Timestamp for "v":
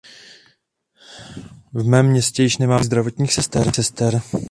1.73-1.83